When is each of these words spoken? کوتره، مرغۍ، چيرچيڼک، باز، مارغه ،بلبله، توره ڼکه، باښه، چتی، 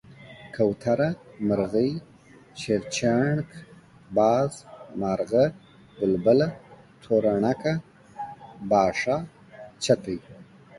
کوتره، 0.55 1.09
مرغۍ، 1.47 1.89
چيرچيڼک، 2.59 3.49
باز، 4.15 4.51
مارغه 5.01 5.45
،بلبله، 5.99 6.47
توره 7.03 7.33
ڼکه، 7.43 7.73
باښه، 8.69 9.17
چتی، 9.83 10.17